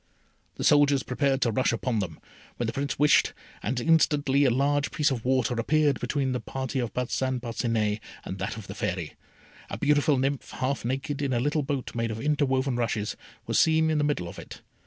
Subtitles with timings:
[0.55, 2.19] The soldiers prepared to rush upon them,
[2.57, 6.79] when the Prince wished, and instantly a large piece of water appeared between the party
[6.79, 9.13] of Parcin Parcinet and that of the Fairy.
[9.69, 13.91] A beautiful nymph, half naked, in a little boat made of interwoven rushes, was seen
[13.91, 14.63] in the middle of it.